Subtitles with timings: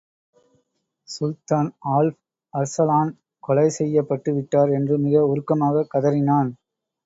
[1.09, 2.17] சுல்தான் Alp
[2.53, 3.11] Arslan
[3.43, 4.71] கொலை செய்யப்பட்டு விட்டார்!
[4.71, 6.51] என்று மிக உருக்கமாகக் கதறினான்.